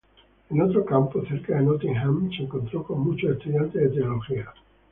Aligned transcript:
En 0.49 0.59
otro 0.63 0.83
campo, 0.83 1.23
cerca 1.27 1.55
de 1.55 1.61
Nottingham, 1.61 2.31
se 2.35 2.41
encontró 2.45 2.81
con 2.81 3.01
muchos 3.01 3.33
estudiantes 3.37 3.83
de 3.83 3.89
teología. 3.99 4.51